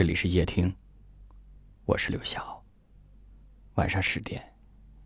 [0.00, 0.74] 这里是夜听，
[1.84, 2.64] 我是刘晓。
[3.74, 4.42] 晚上十点，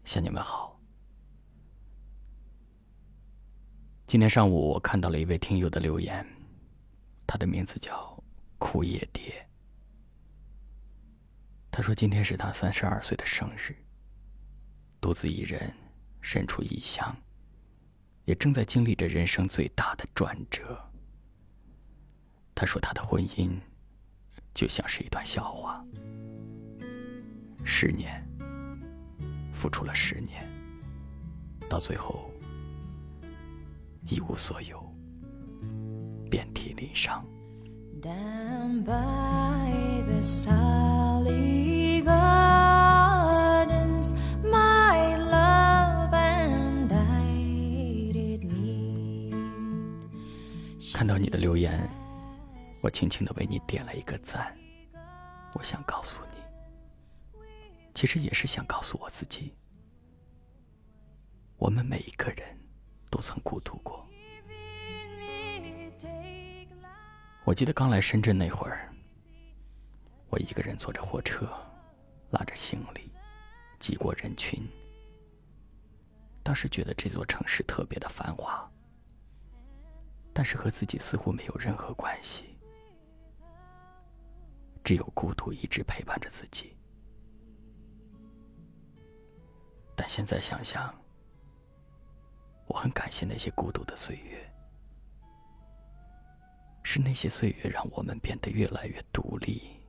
[0.05, 0.81] 向你们好。
[4.07, 6.25] 今天上午，我看到了一位听友的留言，
[7.27, 8.23] 他的名字叫
[8.59, 9.45] 枯叶蝶。
[11.73, 13.75] 他说今天是他三十二岁的生日，
[15.01, 15.75] 独自一人
[16.21, 17.13] 身处异乡，
[18.27, 20.89] 也正在经历着人生最大的转折。
[22.55, 23.59] 他说他的婚姻
[24.55, 25.85] 就像是一段笑话，
[27.65, 28.25] 十年
[29.53, 30.49] 付出了十年，
[31.69, 32.31] 到最后
[34.09, 34.81] 一无所有，
[36.31, 37.27] 遍体鳞伤。
[52.85, 54.55] 我轻轻的为你点了一个赞。
[55.55, 57.43] 我想告诉你，
[57.95, 59.55] 其实也是想告诉我自己，
[61.57, 62.45] 我们每一个人
[63.09, 64.07] 都曾孤独过。
[67.47, 68.93] 我记得刚来深圳那会儿，
[70.29, 71.49] 我一个人坐着火车，
[72.33, 73.11] 拉着行李，
[73.79, 74.63] 挤过人群。
[76.43, 78.71] 当时觉得这座城市特别的繁华，
[80.35, 82.54] 但是和自己似乎没有任何关系，
[84.85, 86.77] 只有孤独一直陪伴着自己。
[89.97, 90.95] 但现在想想，
[92.67, 94.51] 我很感谢那些孤独的岁月。
[96.83, 99.81] 是那些岁月让我们变得越来越独立、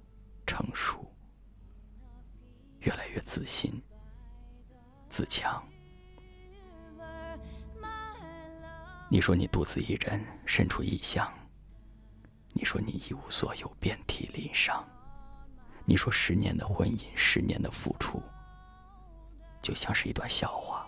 [0.47, 1.05] 成熟，
[2.79, 3.83] 越来越自信、
[5.09, 5.61] 自强。
[9.09, 11.31] 你说你独自一人身处异乡，
[12.57, 14.81] 你说你一无所有、遍体鳞伤，
[15.83, 18.23] 你说十年的婚姻、十年的付出，
[19.61, 20.87] 就像是一段笑话。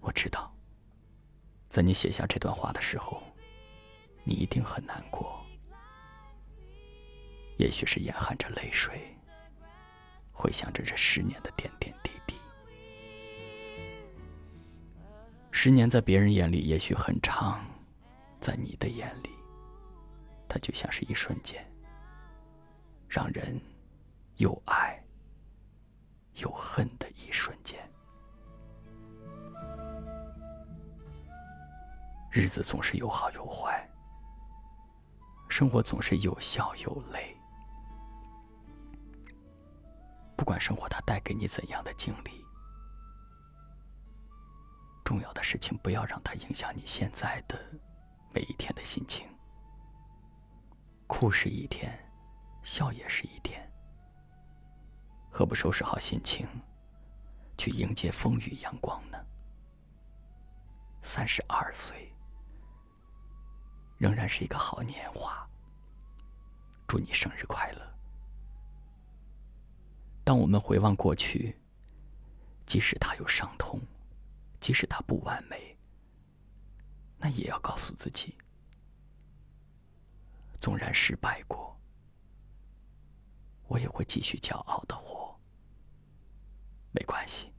[0.00, 0.50] 我知道。
[1.68, 3.22] 在你写下这段话的时候，
[4.24, 5.42] 你一定很难过，
[7.58, 9.14] 也许是眼含着泪水，
[10.32, 12.34] 回想着这十年的点点滴滴。
[15.50, 17.62] 十年在别人眼里也许很长，
[18.42, 19.30] 在你的眼里，
[20.48, 21.64] 它就像是一瞬间，
[23.08, 23.58] 让人
[24.38, 25.00] 又爱
[26.34, 27.78] 又恨的一瞬间。
[32.32, 33.88] 日子总是有好有坏，
[35.48, 37.36] 生活总是有笑有泪。
[40.36, 42.44] 不管生活它带给你怎样的经历，
[45.04, 47.56] 重要的事情不要让它影响你现在的
[48.32, 49.26] 每一天的心情。
[51.06, 51.92] 哭是一天，
[52.62, 53.70] 笑也是一天，
[55.30, 56.46] 何不收拾好心情，
[57.58, 59.18] 去迎接风雨阳光呢？
[61.02, 62.10] 三十二岁。
[63.98, 65.48] 仍然是一个好年华。
[66.88, 67.94] 祝你生日快乐！
[70.24, 71.56] 当我们回望过去，
[72.66, 73.80] 即使它有伤痛，
[74.60, 75.71] 即使它不完美，
[77.24, 78.36] 那也要告诉自己：
[80.60, 81.80] 纵然失败过，
[83.68, 85.40] 我也会继续骄傲的活。
[86.90, 87.52] 没关系，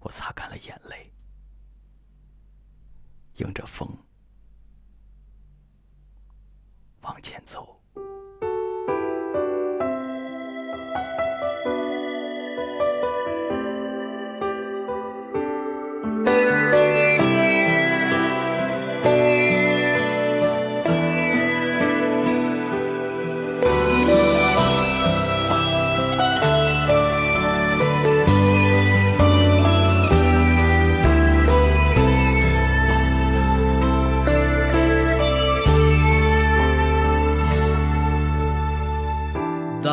[0.00, 1.12] 我擦干了眼泪，
[3.34, 3.86] 迎着风。
[7.02, 7.71] 往前走。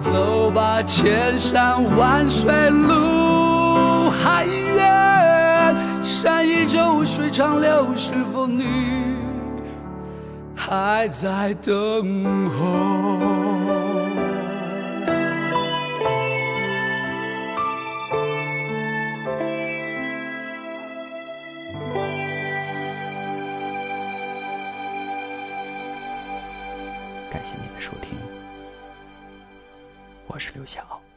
[0.00, 8.64] 走吧，千山万水路还远，山依旧，水长流，是否你
[10.54, 13.18] 还在等候？
[27.30, 28.41] 感谢您的收听。
[30.34, 31.11] 我是刘晓。